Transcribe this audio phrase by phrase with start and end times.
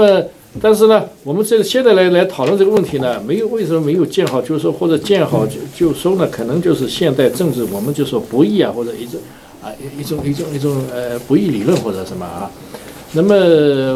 [0.00, 0.26] 呃，
[0.60, 9.20] 但是呢，我们这个现在来来讨论这个问题呢，没有为什么没有建好，就是说或者建好就就收呢，可能就是现代政治我们就说不义啊，或者一种
[9.62, 12.50] 啊一一种一种一种呃不义理论或者什么啊。
[13.12, 13.34] 那么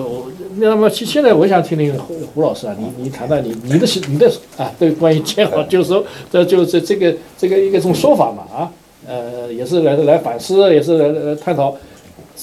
[0.03, 8.71] 我那么现现在我想听听胡胡老师啊，你你谈谈你你的你的啊对关于建好就收这就是这个这个一个种说法嘛啊
[9.07, 11.77] 呃也是来来反思，也是来来探讨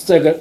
[0.05, 0.37] 这个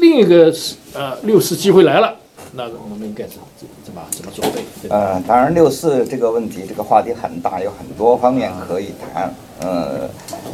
[0.00, 0.52] 另一个
[0.94, 2.16] 呃六四机会来了。
[2.54, 3.36] 那我们应该怎
[3.82, 4.60] 怎么怎么准备？
[4.90, 9.32] 呃，当然六四这个问题，这个话题很大，有很多方面可以谈。
[9.60, 10.06] 呃，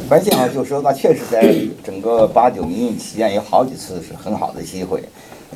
[0.07, 1.53] 关键啊，就是说，那确实在
[1.83, 5.03] 整个八九民运期间有好几次是很好的机会，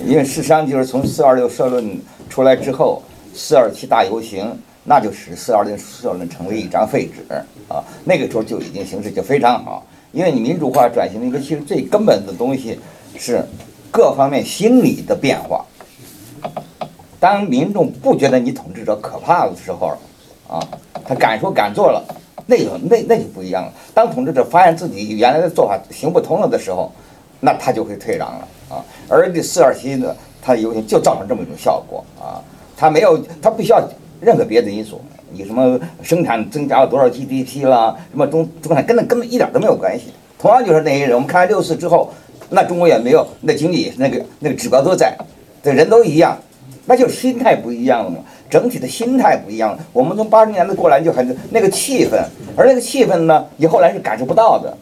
[0.05, 1.97] 因为事实上就是从四二六社论
[2.29, 3.01] 出来之后，
[3.33, 7.23] 四二七大游行，那就使四二六社论成为一张废纸
[7.69, 7.81] 啊。
[8.03, 12.77] 那个时候就已经形势就非常好，因为你民主化转型的一个其实最根本的东西
[13.17, 13.41] 是
[13.89, 15.63] 各方面心理的变化。
[17.23, 19.93] 当民众不觉得你统治者可怕的时候，
[20.45, 20.59] 啊，
[21.05, 22.03] 他敢说敢做了，
[22.47, 23.71] 那就那那就不一样了。
[23.93, 26.91] 当统治者发现自己原来的做法行不通了的时候，
[27.39, 28.83] 那他就会退让了啊。
[29.07, 32.43] 而这四二七呢，它有就造成这么一种效果啊，
[32.75, 33.81] 它没有，它不需要
[34.19, 34.99] 任何别的因素，
[35.31, 40.07] 你什么生产增加了多少 GDP 啦，什么中中产根本根本一点都没有关系。
[40.37, 42.11] 同样就是那些人，我们看六四之后，
[42.49, 45.17] 那中国也没有那经济那个那个指标都在，
[45.63, 46.37] 这人都一样。
[46.85, 48.17] 那就是心态不一样了嘛，
[48.49, 49.79] 整体的心态不一样了。
[49.93, 52.21] 我们从八十年代过来就很那个气氛，
[52.57, 54.77] 而那个气氛呢，你后来是感受不到的，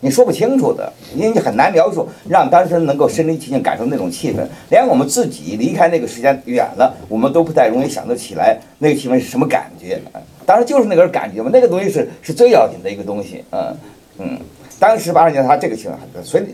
[0.00, 4.38] 你说不清楚的，因为你很难描述，让当事人能够身临其境感受那种气氛。
[4.70, 10.00] 连我们自己离开那个时间远了，我们都不太容易想得起来那个气氛是什么感觉。
[10.46, 13.44] 当然就是那个感觉嘛，那个东西是是最要紧的一个东西。
[13.50, 13.76] 嗯
[14.18, 14.38] 嗯，
[14.78, 16.44] 当时八十年代他这个情况，所以。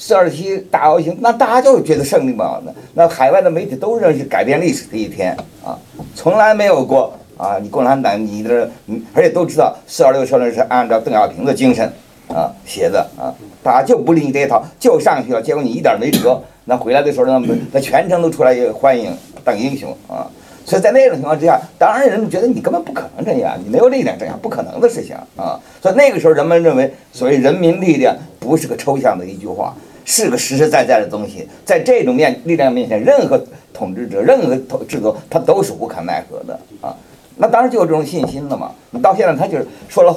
[0.00, 2.58] 四二七大游行，那大家就觉得胜利嘛？
[2.64, 5.78] 那那海外的媒体都认为是改变历史的一天啊，
[6.14, 7.58] 从来没有过啊！
[7.60, 8.70] 你共产党，你的，
[9.12, 11.86] 而且都知道四二六社论是按照邓小平的精神
[12.28, 13.28] 啊写的啊，
[13.62, 16.40] 大家就不理你这一套，就上去了，结果你一点没辙。
[16.64, 17.38] 那回来的时候，那
[17.70, 20.26] 那全程都出来欢迎当英雄啊！
[20.64, 25.60] 所以在那种情况之下，当然人们觉得你根本不可能这样，你没有力量这样，不可能的事情啊！
[25.82, 29.74] 所以那个时候人们认为，所谓人民力量不是个抽象的一句话。
[30.10, 33.40] 是个实实在在的东西，在这种面力量面前，任何
[33.72, 36.92] 统治者、任何统制度，他都是无可奈何的啊。
[37.36, 38.72] 那当然就有这种信心了嘛。
[38.90, 40.12] 你到现在，他就是说了，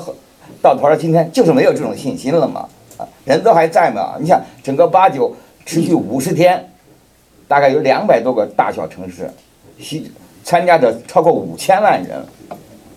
[0.63, 2.67] 到头了今天就是没有这种信心了嘛。
[2.97, 4.15] 啊，人都还在嘛。
[4.19, 5.31] 你想，整个八九
[5.63, 6.67] 持续五十天，
[7.47, 9.29] 大概有两百多个大小城市，
[9.77, 10.11] 西
[10.43, 12.19] 参加者超过五千万人。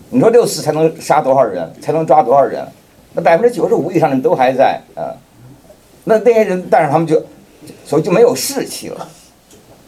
[0.09, 2.67] 你说六四才能杀多少人，才能抓多少人？
[3.13, 5.13] 那百分之九十五以上的人都还在啊。
[6.09, 7.21] 那那些人，但是他们就，
[7.83, 9.07] 所以就没有士气了，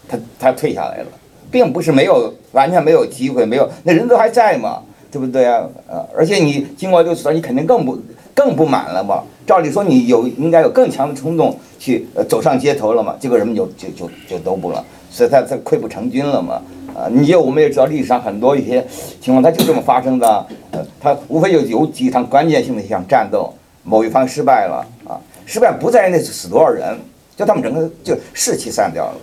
[0.06, 1.08] 他他退下来了，
[1.50, 5.64] 并不是没有完全没有机会，没有那人都还在嘛，对不对啊？
[5.88, 7.98] 呃，而且你经过六次，你肯定更不
[8.36, 9.24] 更不满了嘛。
[9.48, 16.62] 照理说你有应该有更强的冲动去走上街头了嘛，结果人们就就就就都不了，所以他他溃不成军了嘛。
[16.94, 18.86] 啊，你也我们也知道历史上很多一些
[19.22, 20.46] 情况，他就这么发生的。
[20.72, 23.54] 呃，他无非就有几场关键性的一场战斗，
[23.84, 25.16] 某一方失败了啊。
[25.50, 26.96] 失败不在于那死多少人，
[27.36, 29.16] 就他们整个就士气散掉了，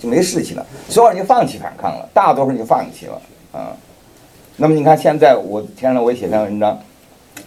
[0.00, 3.20] 就没士气了，所有人就放弃反抗了，大多数人就放弃了
[3.50, 3.76] 啊。
[4.56, 6.78] 那么你看现在我前两天我也写篇文章，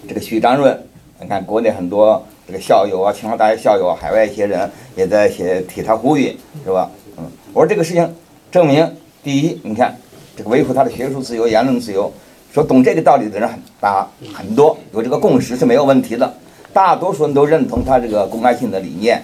[0.10, 0.78] 这个许章润，
[1.22, 6.92] 你看国内很多这个校友啊，清华大学校友啊，海外一些人也在写替他呼吁，是吧？
[7.18, 7.24] 嗯，
[7.54, 8.14] 我说这个事情
[8.52, 9.98] 证明，第一，你看
[10.36, 12.12] 这个维护他的学术自由、言论自由，
[12.52, 16.34] 说懂这个道理的人很大很多，有这个共识是没有问题的。
[16.78, 19.20] 大多数人都认同他这个公开性的理念，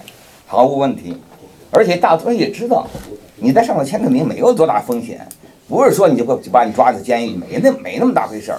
[0.47, 1.15] 毫无问题。
[1.69, 2.87] 而且大多数人也知道，
[3.35, 5.23] 你在上头签个名没有多大风险，
[5.69, 8.57] 不是说你就会把你抓进监狱，没那没那么大回事儿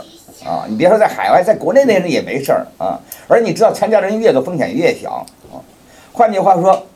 [0.48, 0.64] 啊。
[0.68, 3.00] 你别说在海外，在国内那人也没事儿啊。
[3.26, 5.58] 而你知道参加人越多风险越小啊。
[6.12, 6.86] 换句话说，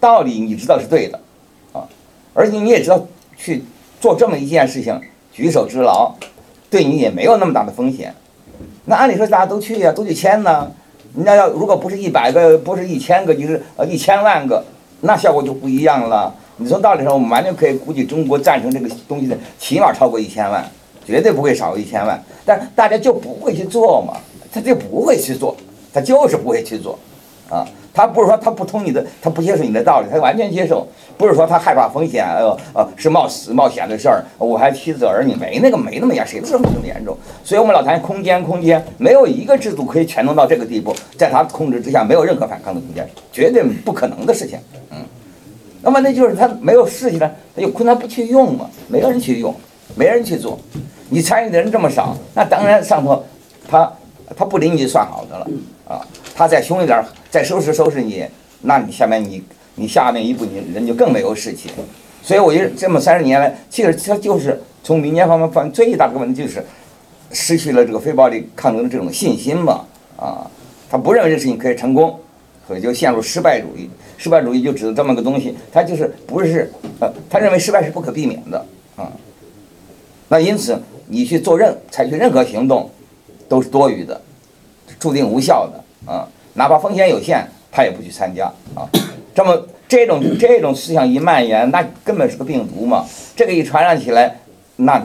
[0.00, 1.20] 道理你知道是对的
[1.72, 1.86] 啊，
[2.34, 3.06] 而且你也知道
[3.36, 3.64] 去
[4.00, 5.00] 做这么一件事情，
[5.32, 6.12] 举手之劳，
[6.68, 8.12] 对你也没有那么大的风险。
[8.86, 10.68] 那按理说大家都去呀，都去签呢。
[11.14, 14.64] 那要如果不是一百个，不是一千个，就是呃一千万个，
[15.00, 16.34] 那效果就不一样了。
[16.56, 20.64] 你从道理上，我们完全可以估计，中国赞成这个东西的起码超过一千万，
[21.06, 22.22] 绝对不会少过一千万。
[22.44, 24.14] 但大家就不会去做嘛，
[24.52, 25.56] 他就不会去做，
[25.92, 26.98] 他就是不会去做，
[27.50, 27.66] 啊。
[27.92, 30.86] 他不是说他不通你的，他不接受你的道理，他完全接受。
[31.18, 34.24] 不是说他害怕风险，呃呃，是冒死冒险的事儿。
[34.38, 37.14] 我还妻子儿女没那个没那么严，谁知道那么严重？
[37.44, 44.58] 所以我们老谈空间，空间没有一个制度可以全能到这个地步，在他控制之下没有任何反抗的空间，绝对不可能的事情。
[44.90, 44.98] 嗯，
[45.82, 49.54] 那么那就是他没有事情了，他有困难不去用嘛，没人去用，
[49.96, 50.58] 没人去做，
[51.10, 53.22] 你参与的人这么少，那当然上头
[53.68, 53.92] 他
[54.36, 55.46] 他不理你就算好的了
[55.86, 58.24] 啊，他再凶一点，再收拾收拾你，
[58.62, 59.42] 那你下面你
[59.74, 61.70] 你下面一步你人就更没有士气，
[62.22, 66.64] 所以我觉得这么三十年来，其实他就是从民间方面犯最大的问题就是
[67.32, 69.84] 失去了这个非暴力抗争的这种信心嘛
[70.16, 70.50] 啊，
[70.90, 72.18] 他不认为这事情可以成功。
[72.68, 79.10] 所以就陷入失败主义，失败主义就指的这么个东西，他就是不是呃，他认为失败是不可避免的啊。
[80.28, 82.88] 那因此你去做任采取任何行动
[83.50, 84.20] 都是多余的，
[85.00, 86.28] 注定无效的啊。
[86.54, 88.88] 哪怕风险有限，他也不去参加啊。
[89.34, 93.04] 这么这种这种思想一蔓延，那根本是个病毒嘛。
[93.34, 94.36] 这个一传染起来，
[94.76, 95.04] 那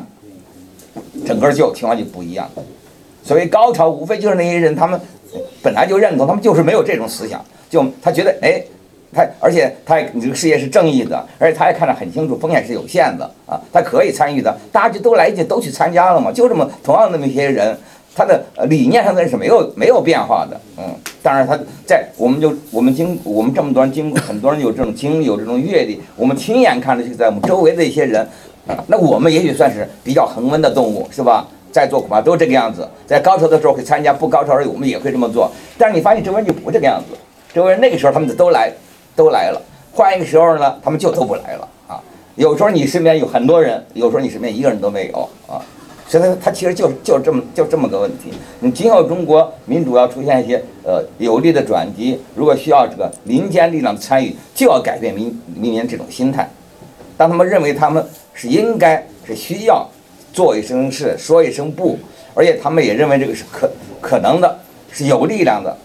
[1.25, 2.47] 整个就情况就不一样。
[3.23, 4.99] 所谓高潮，无非就是那些人他们
[5.63, 7.43] 本来就认同，他们就是没有这种思想。
[7.67, 8.61] 就他觉得，哎，
[9.11, 17.75] 他而且他你这个事业是正义的，而且他也看得很清楚，风险是有限的啊，他可以参与的，大家就都来就都去参加了嘛，就这么同样那么些人，
[18.15, 20.83] 他的理念上的是没有没有变化的，嗯，
[21.21, 28.25] 当然他在我们就我们经我们这么多人经很多人有这种经历有这种阅历，我们亲眼看着就在我们周围的一些人，
[28.87, 31.45] 那我们也许算是比较恒温的动物，是吧？
[31.73, 37.17] 在座恐怕都这个样子，在高潮的时候会参加，不高潮的时候我们也会这么做，但是你发现周围就不这个样子。
[37.53, 38.71] 周围那个时候他们都来，
[39.13, 39.61] 都来了。
[39.91, 41.99] 换一个时候呢，他们就都不来了啊。
[42.35, 45.59] 有时候你身边有很多人，有时候你身边一个人都没有啊。
[46.07, 48.31] 所以他其实就是就这么就这么个问题。
[48.59, 56.49] 你今后中国民主要出现一些呃有利的转机，如果需要这个民间力量的参与，就要改变民民间这种心态。
[57.17, 59.87] 当他们认为他们是应该是需要
[60.31, 61.97] 做一声是说一声不，
[62.33, 63.71] 而且他们也认为这个是可
[64.01, 64.59] 可能的，
[64.91, 65.75] 是有力量的。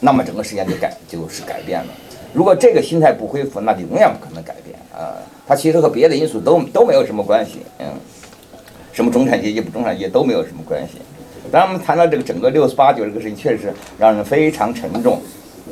[0.00, 1.86] 那么整个实验就改就是改变了。
[2.34, 5.16] 如果这个心态不恢复，那就永远不可能改变啊。
[5.46, 7.86] 它其实和别的因素都都没有什么关系，嗯，
[8.94, 10.98] 什么中产阶级不中产阶级都没有什么关系。
[11.50, 15.20] 当然，我们谈到这个整个六四八九这个事情，确实让人非常沉重。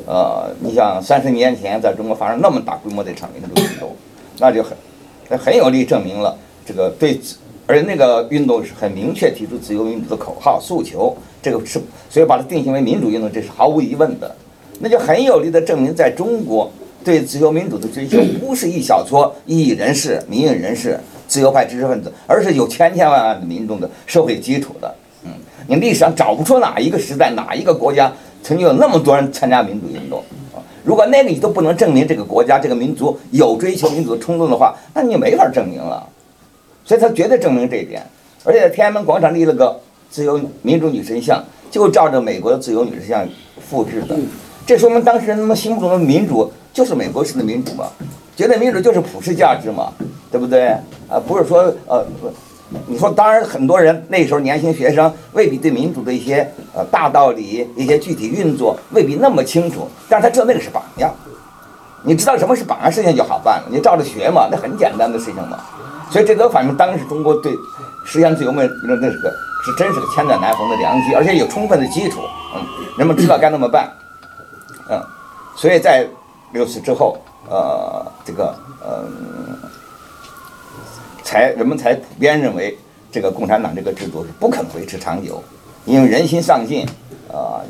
[0.05, 3.95] 呃，你想三十年前在中国发生那么大规模的一场民主运动，
[4.39, 4.77] 那就很
[5.39, 7.17] 很有力证明了这个对，
[7.65, 11.15] 而且那个运动是很明确提出自由民主的口号诉求。
[11.41, 14.35] 这个是，所以把它定性为民主运动，这是毫无疑问的。
[14.79, 16.71] 那就很有力的证明，在中国
[17.03, 20.99] 对自由民主的追求，不是一小撮异议人士、民运人士、
[21.33, 24.93] 自由派知识分子，而是有千千万万的民众的社会基础的。
[25.23, 25.31] 嗯，
[25.65, 28.13] 你历史上找不出哪一个时代、哪一个国家
[28.43, 30.23] 曾经有那么多人参加民主运动。
[30.83, 36.07] 如果那个你都不能证明这个国家、这个民族有追求民主的冲动的话，那你没法证明了。
[36.85, 38.05] 所以他绝对证明这一点，
[38.43, 39.79] 而且在天安门广场立了个。
[40.13, 43.27] 自由民主女神像就照着美国的自由女神像
[43.59, 44.15] 复制的，
[44.63, 47.87] 这说明当时人们心目中的民主就是美国式的民主嘛，
[48.35, 49.91] 觉得民主就是普世价值嘛，
[50.31, 50.67] 对不对？
[51.09, 52.05] 啊，不是说呃，
[52.87, 61.13] 你说当然很多人那时候年轻学生未必对民主的一些呃大道理、一些具体运作未必那么清楚，但是他知道那个是榜样，
[62.03, 65.59] 你知道什么是榜样，事情就好办了，你照着学嘛，那很简单的事情嘛，
[66.09, 67.51] 所以这都反映当时中国对
[68.05, 69.33] 实现自由民主那是个。
[69.65, 72.19] 是真是个千载难逢的良机，而且有充分的基础，
[72.53, 72.61] 嗯，
[72.97, 73.89] 人们知道该那么办，
[74.89, 75.01] 嗯，
[75.55, 76.05] 所以在
[76.51, 77.17] 六四之后，
[77.49, 79.59] 呃，这个，嗯，
[81.23, 82.77] 才人们才普遍认为
[83.11, 85.43] 这个共产党这个制度是不可能维持长久，
[85.85, 86.85] 因为人心丧尽，
[87.31, 87.61] 啊，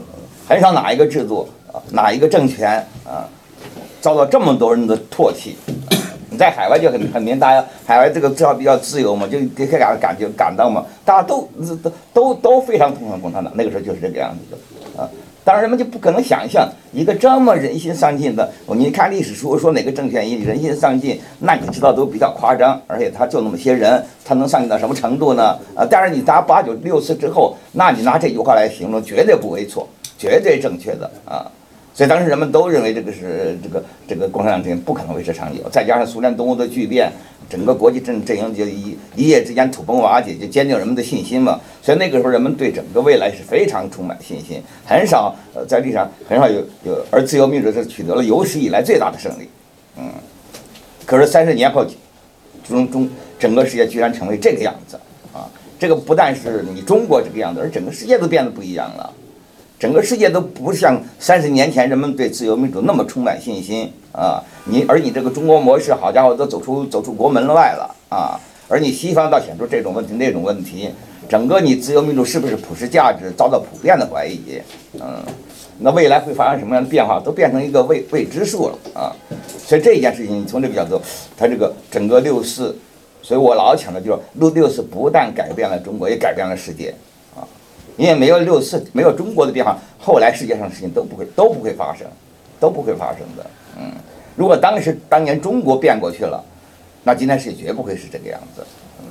[0.47, 1.49] 很少哪一个制度，
[1.91, 3.27] 哪一个政权，啊，
[3.99, 5.57] 遭到这么多人的唾弃。
[6.29, 11.47] 你在海外就很很明，大家海外这个至少比较自由嘛，就可以感感觉感到嘛，大家都
[11.83, 15.09] 都都都非常痛恨共产党，那个时候就是这个样子的啊。
[15.43, 25.57] 当然人们就不可能想象一个这么人心丧尽的，你看历史书说哪个政权一人心丧尽，那你知道都比较夸张，而且他就那么些人，他能丧尽到什么程度呢？
[25.75, 31.45] 啊，但是你打八九六次之后，那你拿这句话来形容，绝对不为错，绝对正确的啊。
[31.93, 37.11] 所以当时人们都认为这个是这个这个共产党政权不可能维持长久，再加上苏联东欧的巨变，
[37.47, 41.59] 整个国际阵阵营就一一夜之间土崩瓦解，就坚定人们的信心嘛。
[41.81, 49.47] 所以那个时候人们对整个未来是非常充满信心，很少呃在历史上很少有有，而自由民主是取得了有史以来最大的胜利，
[49.97, 50.09] 嗯。
[51.05, 51.85] 可是三十年后，
[52.67, 54.97] 中中整个世界居然成为这个样子
[55.33, 55.45] 啊！
[55.77, 59.13] 这个不但是你中国这个样子，而整个世界都变得不一样了。
[59.83, 64.41] 整个世界都不像三十年前人们对自由民主那么充满信心啊！
[64.63, 68.39] 你而你这个中国模式，好家伙，都走出走出国门外了啊！
[68.69, 70.89] 而你西方倒显出这种问题那种问题，
[71.27, 74.39] 整个你自由民主是不是普世价值遭到普遍的怀疑？
[74.93, 75.21] 嗯，
[75.79, 79.11] 那未来会发生什么样的变化，都变成一个未未知数了啊。
[79.67, 81.01] 所以这一件事情，你从这个角度，
[81.35, 82.73] 它这个整个六四，
[83.21, 86.95] 所以我老强调就是六六四不但改变了中国，也改变了世界。
[87.95, 92.07] 因为没有六四，没有中国的变化，后来世界上的事情都不会都不会发生，
[92.59, 93.45] 都不会发生的。
[93.77, 93.91] 嗯，
[94.35, 96.43] 如果当时当年中国变过去了，
[97.03, 98.65] 那今天世界绝不会是这个样子。
[98.99, 99.05] 嗯，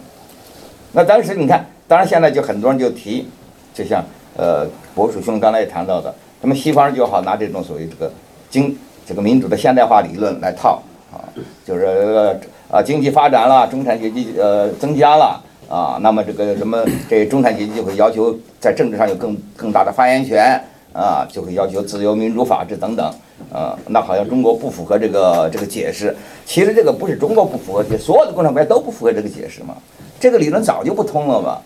[0.92, 3.28] 那当时你看，当然现在就很多人就提，
[3.72, 4.04] 就像
[4.36, 8.12] 呃博叔兄刚才也谈到的，他们西方人就好拿这种所谓这个
[8.50, 11.22] 经这个民主的现代化理论来套啊，
[11.64, 12.36] 就是
[12.68, 15.40] 啊经济发展了，中产阶级呃增加了。
[15.73, 20.62] 啊，那么这个什么，这中产阶级就会要求在政治上有更更大的发言权
[20.93, 23.11] 啊，就会要求自由、民主、法治等等。
[23.50, 26.14] 啊，那好像中国不符合这个这个解释。
[26.45, 29.75] 其实这个不是中国不符合，所有的共产国家都不符合这个解释嘛。
[30.21, 31.59] 这个理论早就不通了嘛。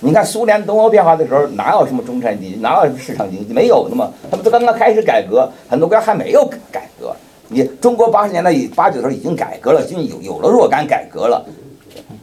[0.00, 4.10] 你看苏联东欧变化的时候，哪有什么中产阶级，哪有什么市场经济，没有的嘛。
[4.30, 7.16] 他们都刚刚开始改革，很多国家还没有改革。
[7.48, 11.42] 你中国八十年代八九的时候已经改革了，已经有有了若干改革了。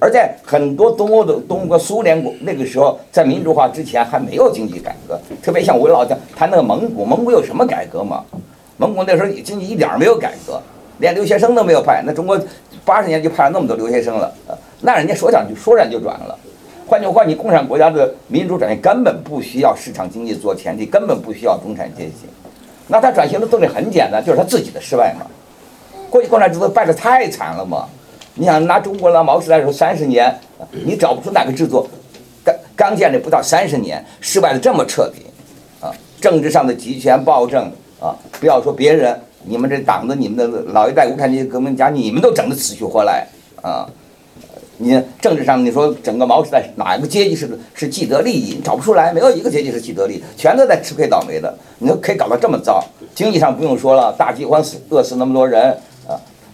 [0.01, 8.25] 而在很多东欧的东欧苏联国那个时候，在民主化之前还没有经济改革，特别像我老讲谈那个蒙古，蒙古有什么改革吗？
[8.77, 10.59] 蒙古那时候经济一点没有改革，
[10.97, 12.01] 连留学生都没有派。
[12.03, 12.35] 那中国
[12.83, 14.33] 八十年就派了那么多留学生了，
[14.81, 16.35] 那人家说转就说转就转了。
[16.87, 22.25] 换句话，你共产国家的民主转型根本不需要市场经济做前提，根本不需要中产阶级。
[22.87, 25.27] 那他转型的动力很简单，就是他自己的失败嘛。
[26.09, 27.85] 过去共产制度败得太惨了嘛。
[28.35, 30.33] 你想拿中国拿毛时代说三十年，
[30.85, 31.87] 你找不出哪个制作
[32.43, 35.25] 刚刚建立不到三十年失败的这么彻底
[35.81, 35.91] 啊！
[36.19, 43.27] 政治上的集权暴政啊，不要说别人，你们这党的你们的老一代无产阶级革命家，你们都整得死去活来
[43.61, 43.85] 啊！
[44.77, 48.59] 你政治上你说整个毛时代哪个阶级是是既得利益？
[48.63, 51.55] 找不出来，没有一个阶级是既得利益，全都在吃亏倒霉的。
[51.77, 52.83] 你都可以搞到这么糟，
[53.13, 55.77] 经济上不用说了，大饥荒死饿死那么多人！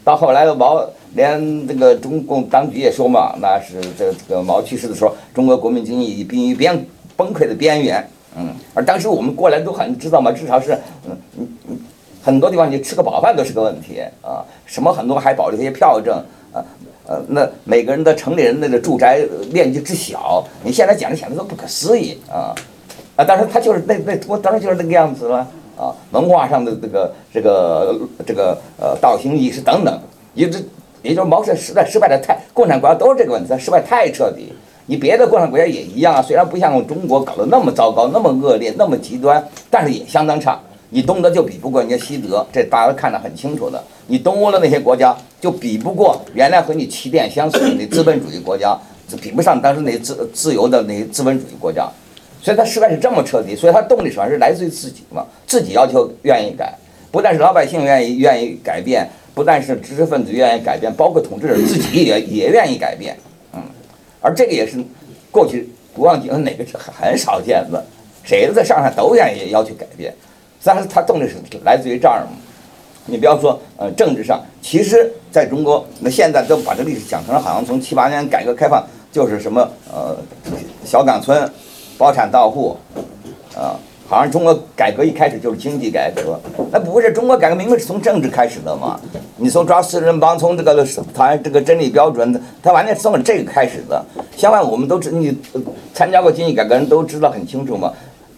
[0.07, 0.81] 到后来的毛。
[1.15, 6.85] 连这个中共当局也说嘛，那是这这个毛去世的时候，中国国民经济已濒于边
[7.15, 8.07] 崩溃的边缘。
[8.37, 10.73] 嗯，而当时我们过来都很知道嘛，至少是
[11.07, 11.79] 嗯嗯嗯，
[12.21, 14.45] 很多地方你吃个饱饭都是个问题啊。
[14.65, 16.13] 什么很多还保留一些票证
[16.53, 16.61] 啊
[17.07, 22.53] 呃，那每个人的城里人那个住宅面积之小，你现在讲的显得都不可思议啊
[23.15, 23.25] 啊！
[23.25, 25.47] 当时他就是那那我当时就是那个样子了
[25.77, 30.00] 啊，文化上的这个这个这个呃道行意识等等，
[30.34, 30.67] 一直。
[31.03, 34.51] 也就是毛时代时代失败的太，共产国家都是这个问题，它失败太彻底。
[34.88, 40.60] 你别的共产国家也一样啊，虽然不像中国搞得那么糟糕、那么恶劣、那么极端，但是也相当差。
[40.89, 43.81] 你东德就比不过人家西德，这大家看得很清楚的。
[44.07, 48.77] 你东欧的那些国家就比不过原来和你起点相似的那资本主义国家，
[49.22, 51.88] 比不上当时那些自自由的那些资本主义国家。
[52.41, 56.74] 所以他失败是这么彻底，所以他动力主要是来自于自己嘛，自己要求愿意改，
[57.12, 59.08] 不但是老百姓愿意愿意改变。
[59.38, 63.15] 不但是知识分子愿意改变，包括统治者自己也也愿意改变，
[63.53, 63.62] 嗯，
[64.20, 64.84] 而这个也是
[65.29, 67.86] 过去不忘记哪个是很少见的，
[68.24, 70.12] 谁在上海都愿意要求改变，
[70.63, 72.32] 但是他动力是来自于这儿嘛。
[73.06, 79.62] 你不要说呃政治上，其实在中国那现在都把这历史讲成了好像从七八年改革开放就是什么
[79.94, 80.17] 呃
[80.84, 81.48] 小岗村，
[81.97, 82.77] 包产到户，
[83.55, 83.75] 啊。
[84.09, 86.39] 好像中国改革一开始就是经济改革，
[86.71, 88.97] 那不是中国改革明明是从政治开始的嘛？
[89.35, 94.01] 你从抓四人帮，从这个谈这个真理标准，他完全是从这个开始的。
[94.37, 95.37] 相反，我们都知你
[95.93, 97.91] 参加过经济改革人都知道很清楚嘛。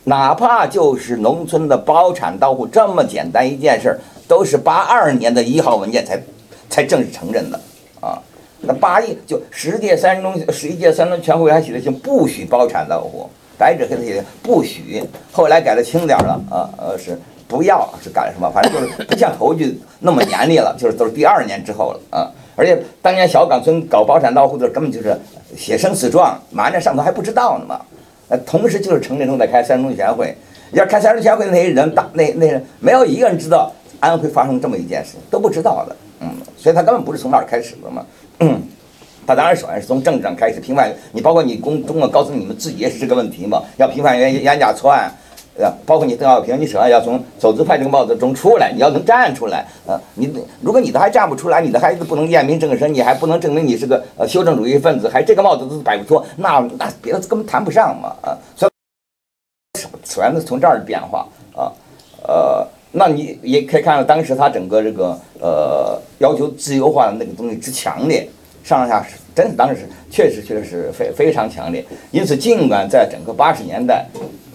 [0.06, 6.20] 哪怕就是农村的包产到户这么简单一件事儿，都是八二年的一号文件才
[6.68, 7.60] 才正式承认的
[8.02, 8.18] 啊。
[8.62, 13.30] 那八一就十届三中十一届三中全会还写的信，不许包产到户。
[13.60, 18.50] 白纸黑字写的不许，后来改的轻点了啊，呃是不要是改什么？
[18.50, 22.32] 反正就是不像头句那么严厉了，就是都是第二年之后了啊。
[22.56, 25.18] 而且当年小岗村搞包产到户的时候根本就是
[25.58, 27.82] 写生死状，瞒着上头还不知道呢嘛。
[28.30, 30.34] 呃，同时就是城里头在开三中全会，
[30.72, 38.06] 要开三中全会的那些人，大那那人没有一个人知道安徽发生这么一件事，都不知道的，嗯，所以他根本不是从那儿开始的嘛。
[38.40, 38.62] 嗯
[39.30, 45.08] 他当然首先是从政治上开始平反，你包括你公中国高层你们自己也是这个问题嘛，要平反冤冤假错案，
[45.56, 61.72] 呃，包括你邓小平，你首先要从走资派这个帽子中出来，你要能站出来，呃，你如果你都还站不出来，你的孩子不能验明正身，你还不能证明你是个呃修正主义分子，还这个帽子都摆不脱，那那别的根本谈不上嘛，啊，所以首先是从这儿变化啊，
[62.24, 68.28] 呃，那你也可以看到当时他整个这个呃要求自由化的那个东西之强烈。
[68.70, 74.06] 上下是真是当时是确实确实是非非常强烈，因此尽管在整个八十年代，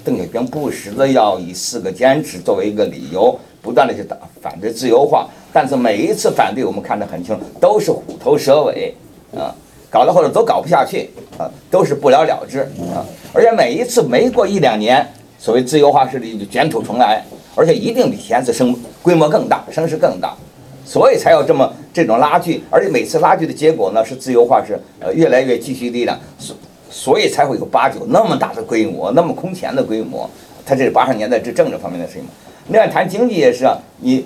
[0.04, 8.94] 邓小平不时的要以四个坚持作为一个理由，不断的去打反对自由化，但是每一次反对我们看得很清楚，都是虎头蛇尾
[9.36, 9.52] 啊，
[9.90, 12.60] 搞到后来都搞不下去啊，都是不了了之
[12.94, 13.02] 啊，
[13.32, 15.04] 而且每一次没过一两年，
[15.40, 17.24] 所谓自由化势力就卷土重来，
[17.56, 20.36] 而且一定比前次声规模更大，声势更大。
[20.84, 26.56] 所以才有这么这种拉锯，而且每次拉锯的结果呢是自由化是呃越来越积蓄力量，所
[26.90, 30.28] 所以才会有八九那么大的规模，那么空前的规模。
[30.66, 32.30] 它这是八十年代这政治方面的事情嘛。
[32.68, 34.24] 另外谈经济也是啊，你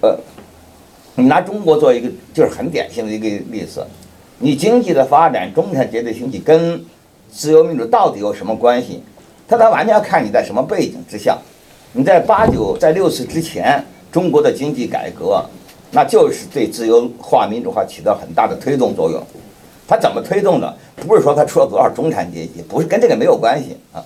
[0.00, 0.16] 呃，
[1.16, 3.84] 你拿中国做一个就是很典型的一个例子，
[4.38, 6.84] 你经济的发展、中产阶级兴起跟
[7.30, 9.02] 自由民主到底有什么关系？
[9.48, 11.38] 它它完全要看你在什么背景之下。
[11.92, 15.44] 你在八九在六四之前，中国的经济改革。
[15.92, 19.22] 那就是对自由化、民主化起到很大的推动作用。
[19.88, 20.76] 它怎么推动的？
[21.06, 24.04] 不是说它出了多少中产阶级，不是跟这个没有关系啊。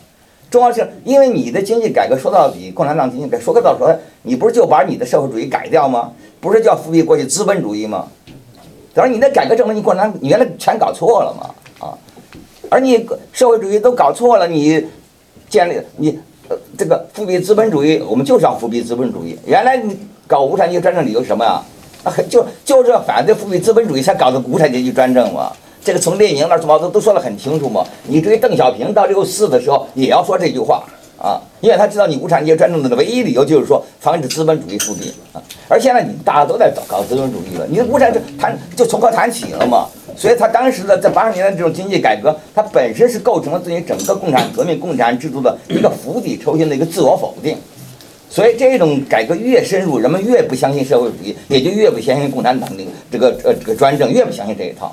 [0.51, 6.13] 重要是因为你的经济改革说到底，共产党经济改革说个到说，你不是就把你的社会主义改掉吗？
[6.41, 8.07] 不是叫复辟过去资本主义吗？
[8.95, 11.99] 等于你的改革证明你共产党你原来全搞错了嘛啊？
[12.71, 14.87] 而你社会主义都搞错了，你
[15.51, 19.37] 建立你呃这个复辟资本主义，我们就是要复辟资本主义。
[19.45, 21.61] 原来你搞无产阶级专政理由什么呀？
[22.29, 25.51] 就就是反对复辟资本主义才搞的无产阶级专政嘛。
[25.85, 27.85] 这个从列宁那儿毛泽都说得很清楚嘛。
[28.07, 30.83] 你至于邓小平到六四的时候也要说这句话
[31.19, 35.43] 啊，因为他知道你无产阶级专政的唯一理由就是说防止资本主义复辟啊。
[35.69, 39.87] 而现在你大家都在搞搞资本主义了，你的无产就谈就从何谈起了嘛。
[40.17, 47.59] 所以他当时的在八十年代这种经济改革，它本身是构成了自己整个共产革命、共产制度的一个釜底抽薪的一个自我否定。
[48.35, 54.93] 所以这种改革越深入，人们越不相信社会主义，也就越不相信共产党的这个呃这个专政，越不相信这一套。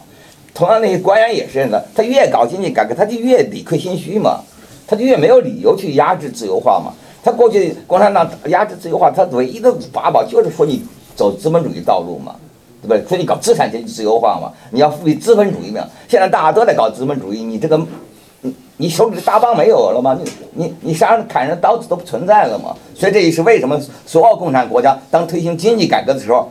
[0.53, 4.41] 同样，那些官员也是的，他越搞经济改革，他就越理亏心虚嘛，
[4.85, 6.93] 他就越没有理由去压制自由化嘛。
[7.23, 10.83] 他过去共产党压制自由化，他唯一的法宝就是说你
[11.15, 12.35] 走资本主义道路嘛，
[12.83, 13.03] 对不对？
[13.09, 15.83] 说你搞资产阶级自由化嘛，你要赋予资本主义嘛。
[16.07, 17.83] 现在大家都在搞资本主义，你这个。
[18.81, 20.17] 你手里的大棒没有了吗？
[20.19, 22.75] 你你你杀人砍人刀子都不存在了吗？
[22.95, 26.49] 所以这也是为什么所有共产国家当推行经济改革的时候，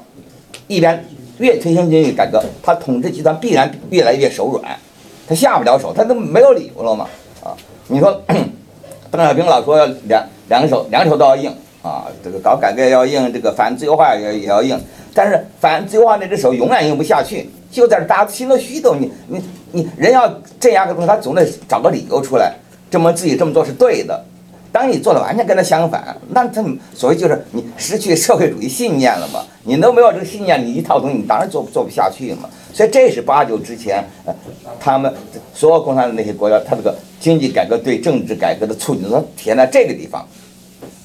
[0.69, 1.05] 一边
[1.39, 4.79] 越推行经济改革，他统治集团必然越来越手软，
[5.27, 7.09] 他下不了手，他都没有理由了嘛
[7.43, 7.51] 啊！
[7.89, 8.23] 你说
[9.11, 14.79] 邓小平老说两两手两手都要硬啊，这个搞改革要硬，这个反自由化也也要硬，
[15.15, 17.49] 但是反自由化那只手永远用不下去。
[17.71, 19.01] 就在这，大家心都虚动。
[19.01, 22.53] 你你你，人要镇压个东西，他总得找个理由出来，
[22.91, 24.25] 证明自己这么做是对的。
[24.73, 29.45] 当你做的完全跟他相反，那他所谓就是你失去社会主义信念了嘛？
[29.65, 32.49] 你都没有这个信念，你一套东西你当然做做不下去嘛。
[32.73, 34.35] 所以这是八九之前，呃，
[34.79, 35.13] 他们
[35.55, 40.25] 所有共产党那些国家，他这个经济改革对政治改革的促进，都体现在这个地方，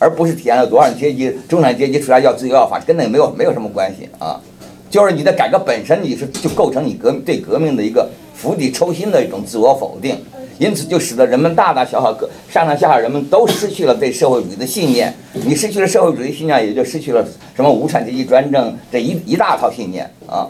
[0.06, 4.40] 而不是体现了多少阶级中产阶级出来要自由要法，跟那个没有没有什么关系啊。
[4.88, 10.16] 就是你的改革本身，你是就构成你革对革命的一个釜底抽薪的一种自我否定，
[10.60, 15.12] 因此就使得人们大大小小各上上下下人们都失去了对社会主义的信念。
[15.34, 20.48] 你失去了社会主义信念，也就失去了什么无产阶级专政这一一大套信念啊。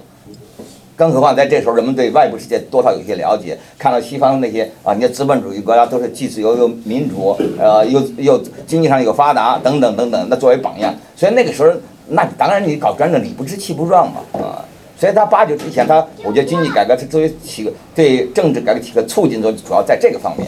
[0.96, 11.72] 更何况在这时候，人们对外部世界多少有些了解，看到西方那些啊，你的资本主义国家都是既自由又民主，呃，又又经济上又发达等等等等，那作为榜样，所以那个时候。
[12.08, 14.62] 那当然，你搞专政，理不直气不壮嘛，啊！
[14.96, 20.48] 所以他八九之前，他我觉得经济改革是作为起个对政治改革起个促进作用，主要在这个方面。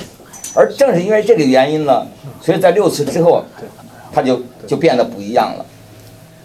[0.53, 2.05] 而正是因为这个原因呢，
[2.39, 3.43] 所以在六四之后，
[4.13, 5.65] 他就就变得不一样了。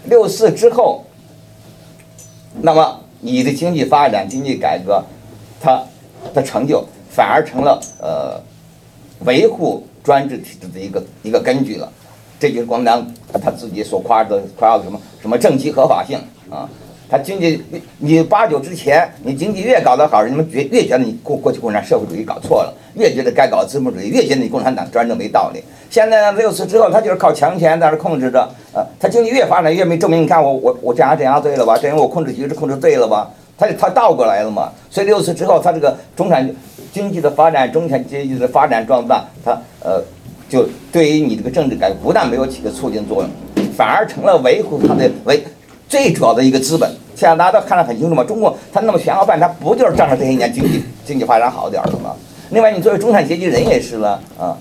[0.05, 1.05] 六四之后，
[2.62, 5.03] 那么你的经济发展、经济改革，
[5.61, 5.83] 它
[6.35, 8.39] 的成就反而成了呃
[9.25, 11.91] 维护专制体制的一个一个根据了。
[12.39, 16.19] 这就是共产党他自己所夸的夸的什么什么政绩合法性
[16.51, 16.69] 啊？
[17.12, 17.62] 他经济
[17.98, 25.62] 你八九之前，你经济越搞得好，人们越越觉得你过过去共产社会主义搞错了，越觉得该搞资本主义，越觉得你共产党专政没道理。
[25.90, 30.22] 现在呢，六次之后，他就是靠强权在那控制着，呃，他经济越发展越没证明。
[30.22, 31.77] 你看我我我镇压镇压对了吧？
[31.77, 33.31] 证明我控制局势控制对了吧？
[33.59, 34.72] 他他倒过来了嘛？
[34.88, 36.51] 所以六次之后，他这个中产
[36.94, 40.03] 经济的发展，中产阶级的发展壮大，他呃。
[40.48, 43.31] 就对于你这个政治改革，不但没有起个促进作用，
[43.75, 45.42] 反而成了维护他的维
[45.93, 46.91] 最主要的一个资本。
[47.15, 52.17] 现在大家都看得很清楚嘛，中国它那么全要办，它不就是仗着这些年经济经济发展好点儿了吗？
[52.49, 54.57] 另外，你作为中产阶级人也是了啊，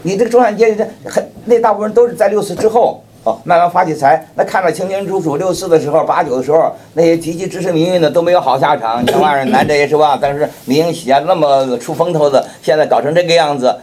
[0.00, 5.36] 你这个中产阶级这很那大部分人都是在六四之后哦慢慢发起财，那看得清清楚楚。
[5.36, 10.18] 六四的时候、八九的时候，那些积极支持民运的都没有好下场，千万人难这也是吧？
[10.20, 13.76] 但是民营企业那么出风头的，现在搞成这个样子。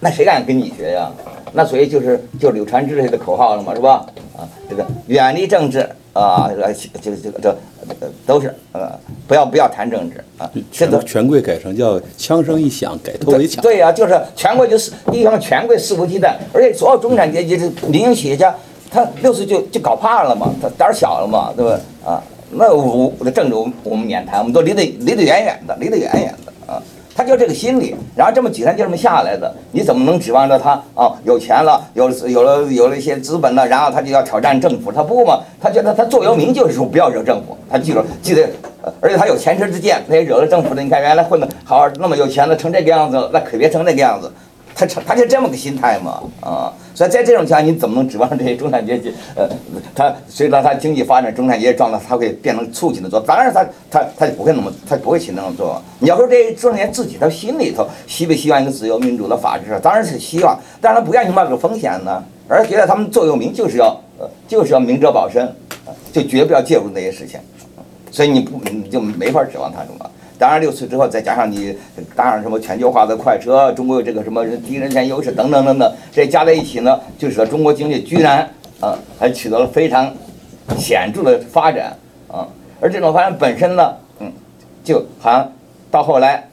[0.00, 1.10] 那谁敢跟你学呀？
[1.54, 4.04] 那所以就是就柳传志的口号了嘛，是吧？
[4.36, 6.50] 啊，这个远离政治啊，
[7.02, 7.56] 这个这个这
[8.26, 8.92] 都是呃，
[9.26, 10.50] 不要不要谈政治啊。
[10.70, 13.62] 权权贵改成叫枪声一响，改头为强。
[13.62, 18.54] 对呀，就是权贵就是一方权贵肆无忌惮，而且所有中产阶级这民营企业家，
[18.90, 21.80] 他六十就就搞怕了嘛，他胆小了嘛，对吧？
[22.04, 26.45] 啊，那我的政治我们我们免谈，我们都离得离得远远的，离得远远的。
[27.16, 31.10] 他就这个心理，然后这么几天就这么下来的，你怎么能指望着他啊？
[31.24, 34.92] 有钱了，有有了有了一些资本了，然后他就要挑战政府？
[34.92, 35.40] 他不嘛？
[35.58, 37.56] 他觉得他座右铭就是说不要惹政府。
[37.70, 38.46] 他记住记得，
[39.00, 40.82] 而且他有前车之鉴，他也惹了政府的。
[40.82, 44.30] 你看原来混的好那么有钱的，成这个样子，那可别成那个样子。
[44.76, 46.72] 他成他就这么个心态嘛啊。
[46.94, 49.12] 所以在这种情况下，你怎么能指望这些中产阶级？
[49.34, 49.48] 呃，
[49.94, 53.26] 他随着他经济发展，中产阶级壮大，他会变成促进的作用。
[53.26, 55.82] 当然，他他他就不会那么，他不会起那种作用。
[55.98, 59.78] 你要说这些中产阶级自己他心里头希不希望一个自由民主的法治？
[59.82, 65.54] 当然是希望，但是他不愿意冒这个风险呢，而觉得他们座右铭就是要呃就是要明哲保身，
[66.12, 67.38] 就绝不要介入那些事情。
[68.10, 70.10] 所以你不你就没法指望他什么。
[70.38, 71.74] 当然，六次之后再加上你
[72.14, 78.48] 搭上什么全球化的快车，中国有这个什么低人权优势等等等等，这加在一起呢，就使得中国经济居然
[78.80, 80.12] 啊还取得了非常
[80.76, 81.96] 显著的发展
[82.28, 82.46] 啊。
[82.80, 84.30] 而这种发展本身呢，嗯，
[84.84, 85.50] 就好像
[85.90, 86.46] 到后来，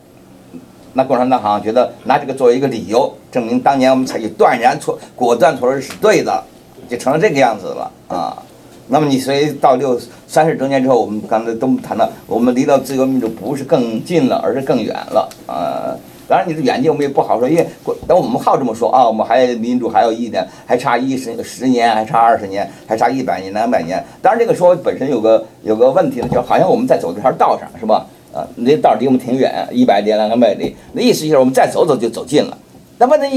[0.94, 6.42] 那共产党好像觉得拿这个作为一个理由，证明当年我们采取断然措果断措施是对的，
[6.88, 8.38] 就成了这个样子了啊。
[8.88, 15.96] 那么你所以到六三十周年之后，我们刚才都谈到，我们离到自由民主不是更近了，而是更远了啊！
[16.28, 17.68] 当然你的远近我们也不好说，因为
[18.08, 24.04] 等我们好这么说啊，我们还民主还有一点，还差一十十年，还差二十年，还差一百年两百年。
[24.22, 28.06] 当然这个说本身有个有个问题呢，就好像我们在走这条道上是吧？
[28.34, 32.58] 啊，那道离我们挺远，一百年两百里，那意思就是我们再走走就走近了。
[32.98, 33.30] 那么那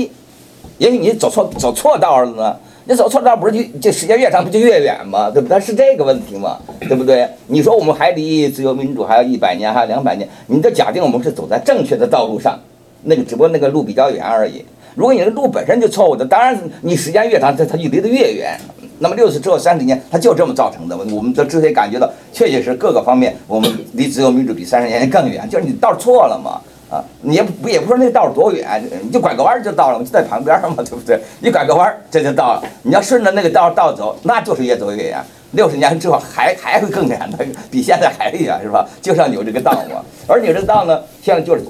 [0.79, 2.57] 也许你走错走错道了呢？
[2.89, 5.29] 你走错道不是就这时间越长不就越远吗？
[5.29, 5.59] 对不对？
[5.59, 6.57] 是这个问题吗？
[6.83, 7.29] 对不对？
[7.49, 12.57] 你说我们还离自由民主还有一百年，还有两百年，你就假定我们是走在正确的道路上，
[13.03, 14.65] 那个只不过那个路比较远而已。
[14.95, 18.57] 如果你的路本身就错误的，当然你时间越长，它它就离得越远。
[19.01, 20.97] 那么六十之后三十年，它就这么造成的。
[20.97, 26.61] 我们都之所以感觉到，确确实各个方面我们离自由民主比三十年更远，就是你道错了嘛。
[26.91, 31.19] 啊，你也不也不说那道多远，你就拐个弯就到了，就在旁边嘛， 对不对？
[31.41, 32.63] 你拐个弯这就到了。
[32.83, 35.19] 你要顺着那个道道走，那就是越走越远。
[35.53, 38.87] 六十年之后还还会更远的，比现在还远，是吧？
[39.01, 40.05] 就是要扭这个道嘛。
[40.27, 41.63] 而扭这个道呢，现在就是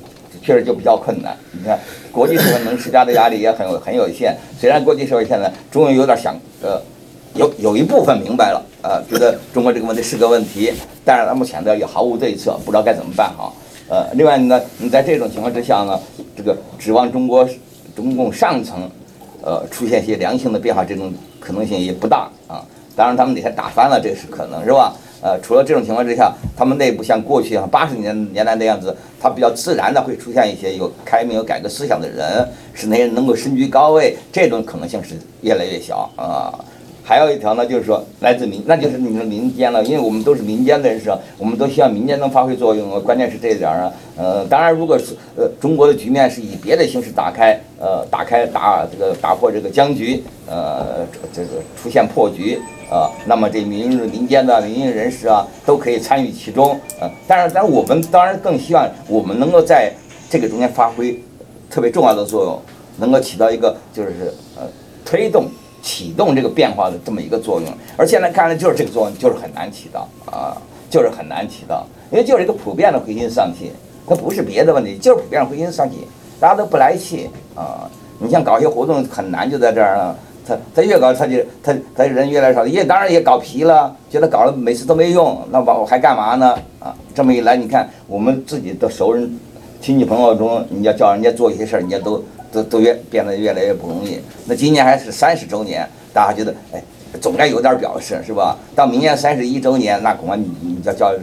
[0.42, 1.36] 确实就比较困难。
[1.52, 1.78] 你看，
[2.10, 4.36] 国际社会能施加的压力也很有很有限。
[4.58, 6.80] 虽然国际社会现在终于有点想呃，
[7.34, 10.72] 有有一部分明白了，呃，觉得中国这个问题是个问题，
[11.04, 13.54] 但是他目前的也毫无对策，不知道该怎么办好。
[13.88, 15.98] 呃，另外呢，你在这种情况之下呢，
[16.36, 17.48] 这个指望中国
[17.94, 18.90] 中共上层，
[19.42, 22.64] 呃，出现一些良性的变化，这种可能性也不大啊。
[22.96, 24.92] 当然，他们得先打翻了，这是可能是吧？
[25.22, 36.52] 呃，除了这种情况之下，他们内部像过去像八十年年代那样子，他比较自然的会出现一些有开明、有改革思想的人，使那些能够身居高位，这种可能性是越来越小啊。
[37.08, 43.00] 还有一条呢，就是说来自民，那就是你们民间了，因为我们都是民间的人士，我们都希望民间能发挥作用。
[43.02, 51.48] 关键是这一点啊，呃，当然，如果是呃中国的局面是以别的形式打开，呃，打开打这个打破这个僵局，呃，这个
[51.80, 52.58] 出现破局
[52.90, 59.92] 啊，那么这民民间的民营人士啊，都可以参与其中，呃，但是，但是我们当然更希望我们能够在
[60.28, 61.16] 这个中间发挥
[61.70, 62.60] 特别重要的作用，
[62.98, 64.64] 能够起到一个就是呃
[65.04, 65.44] 推动。
[65.86, 70.58] 启动这个变化的这么一个作用，而现在看来就是这个作用就是很难起到啊，
[70.90, 73.70] 就是很难起到，因为就是一个普遍的灰心丧气，
[74.04, 75.98] 它不是别的问题，就是普遍灰心丧气，
[76.40, 77.88] 大家都不来气啊。
[78.18, 86.58] 你像搞一些活动很难就在这儿了，他他越搞他就他他人越来越少，也当然也搞疲了，觉得搞了每次都没用，那我还干嘛呢？
[86.80, 89.38] 啊，这么一来，你看我们自己的熟人、
[89.80, 92.20] 亲戚朋友中，你要叫人家做一些事儿，人家都。
[92.56, 94.18] 都都越变得越来越不容易。
[94.46, 96.82] 那今年还是三十周年，大家觉得哎，
[97.20, 98.56] 总该有点表示是吧？
[98.74, 101.14] 到明年三十一周年，那恐怕你你叫叫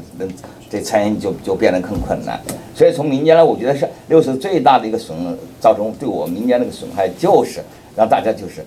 [0.69, 2.39] 这餐饮就就变得更困难。
[2.75, 5.17] 所以从民间来，我觉得是六十最大的一个损，
[5.59, 7.59] 造成对我民间那个损害，就是
[7.95, 8.63] 让大家就是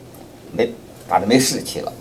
[0.52, 0.68] 没
[1.09, 1.92] 大家没士气了。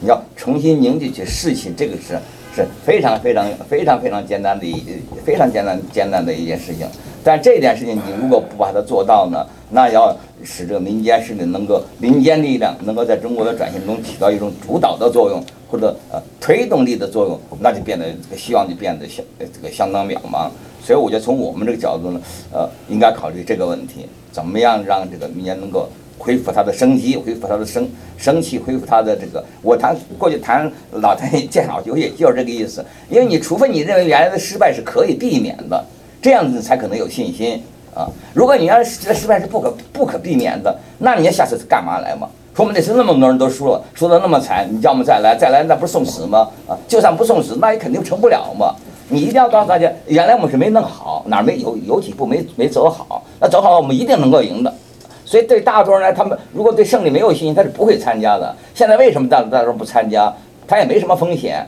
[0.00, 2.18] 你要重新凝聚起士气，这个是
[2.54, 4.82] 是非常非常非常非常艰难的一
[5.24, 6.86] 非常艰难艰难的一件事情。
[7.26, 20.48] 但这件事情，你如果不把它做到呢，那要使这个民间势力能够民间力量能够在中国的转型中起到一种主导的作用，或者呃推动力的作用，那就变得这个希望就变得相这个相当渺茫。
[20.80, 22.20] 所以我觉得从我们这个角度呢，
[22.52, 29.44] 呃，应该考虑这个问题，怎么样让这个民间能够恢复它的生机，恢复它的生生气，恢复它的这个。
[29.62, 35.84] 我谈过去谈老太见好就也就是这个意思，因为你除非你认为原来的失败是可以避免的，
[36.20, 37.62] 这样子才可能有信心
[37.94, 38.08] 啊。
[38.34, 42.28] 如果你要是这失败是不可不可避免的，那你要下次干嘛来嘛？
[42.54, 46.48] 说我们那次那么多人都输了，输得那么惨，你叫我们再来，再来那不是送死吗？
[46.66, 48.74] 啊，就算不送死，那也肯定成不了嘛。
[49.08, 54.72] 你一定要告诉大家，原来我们是没弄好，哪儿没有有几步没没走好，那走好了我们一定能够赢的。
[55.24, 58.56] 所以对大多数人来，他们如果对胜利没有信心，他是不会参加的。
[58.74, 60.32] 现在为什么大大多数不参加？
[60.66, 61.64] 他也没什么风险，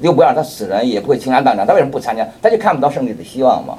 [0.00, 2.26] 又不让他死人，也不会倾家荡产，他为什么不参加？
[2.42, 3.78] 他就看不到胜利的希望嘛。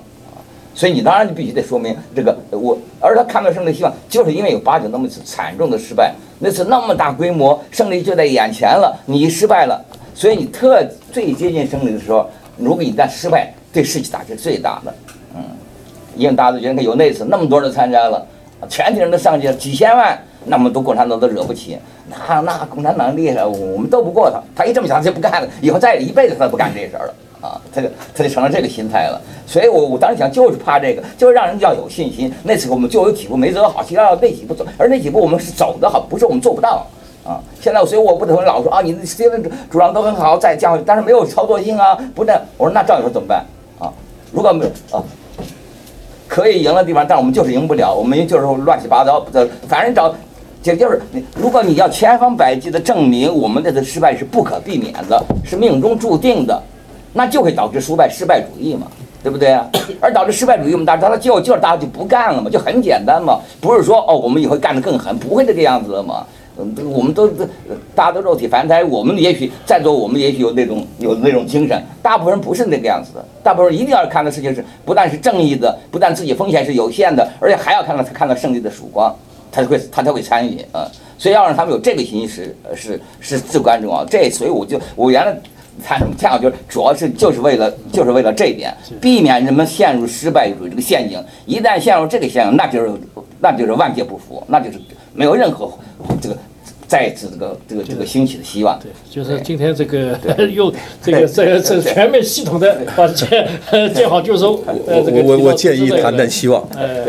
[0.74, 9.82] 所以你当然就必须得说明这个我，而他看不到胜利的希望，就是因为有八九那么次惨重的失败，那次那么大规模，胜利就在眼前了，你失败了，
[10.14, 14.94] 所以你特最接近胜利的时候，如果一旦失败，对士气打击最大的，
[15.36, 15.42] 嗯，
[16.18, 18.26] 因为大家都觉得有那次那么多人参加了，
[18.68, 21.78] 全体人都上去了，几千万，那么多共产党都惹不起，
[22.10, 27.14] 那那共产党厉害，我们斗不过他，他一这么想他就不干了，以后再一辈子他都不干这事儿了。
[27.42, 32.34] 啊，他就他就成了这个心态了，所以我我当时想就是怕这个，就是让人要有信心。
[32.42, 36.88] 那次我们就有几步没走好，其他那几步走，而那几步我们是走的好，不是我们做不到
[37.24, 37.38] 啊。
[37.62, 39.38] 现在所以我不同老说啊，你现在
[39.70, 43.46] 主张都很好，再降，但是没有操作性啊，不那我说那赵宇说怎么办
[43.78, 43.94] 啊？
[44.32, 45.04] 如果没啊，
[46.28, 50.12] 可以赢的地方，但我们就是赢不了，我们就是乱七八糟的，反正找
[50.66, 56.60] 就就是你，如果你要千方百计的证明我们这次失败是不可避免的，是命中注定的。
[57.14, 58.88] 那就会导致失败失败主义嘛，
[59.22, 59.70] 对不对啊？
[60.02, 66.26] 而导致失败主义，我们大家他就就是大家就不干了嘛，就很简单嘛，不是说哦，我们以后干得更狠，不会这个样子了嘛。
[66.58, 67.30] 我们都
[67.94, 79.14] 大家都肉体凡胎，我们也许在座，我们也许有那种有那种精神，大部分人不是那个样子的，大部分人一定要看的事情是不但是正义的，不但自己风险是有限的，而且还要看到看到胜利的曙光，
[79.56, 80.92] 他才会他才会参与啊。
[81.18, 84.04] 所以要让他们有这个心是是是至关重要。
[84.06, 85.36] 这所以我就我原来。
[85.86, 86.16] 谈什么？
[86.18, 91.22] 这样就是主要是就是为了就是为了这一点，避免人们陷入失败主义这个陷阱。
[91.46, 92.94] 一旦陷入这个陷阱，那就是
[93.42, 94.80] 那就是万劫不复，那就是
[95.14, 95.70] 没有任何
[96.22, 96.38] 这个
[96.88, 98.80] 再次这个这个这个兴起的希望。
[98.80, 100.18] 对，就是今天这个
[100.54, 103.48] 又这个这个这全面系统的把建
[103.94, 104.54] 建好就收。
[104.66, 106.66] 我我我我建议谈谈希望。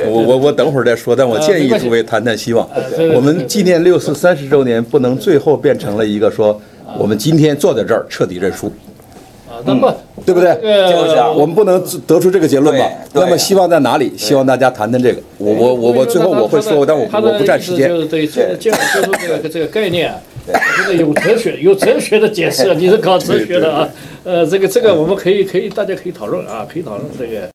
[0.09, 2.69] 我我我等会儿再说，但我建议诸位谈谈希望。
[3.15, 6.61] 我们纪念六四三十周年，不能最后变成了一个说。
[6.99, 8.73] 我们今天坐在这儿彻底认输，
[9.57, 10.55] 啊，那么对不对？
[10.91, 12.85] 就是我们不能得出这个结论吧？
[13.15, 14.13] 那么希望在哪里？
[14.17, 15.21] 希望大家谈谈这个。
[15.39, 17.89] 我我我我最后我会说，但我我不占时间。
[17.89, 20.13] 就是对这这说出这个 这个概念，
[20.79, 22.75] 这个有哲学有哲学的解释。
[22.75, 23.89] 你是搞哲学的啊？
[24.25, 27.41] 呃，这个这个我们可以可以大家可以讨论啊，可以讨论这个。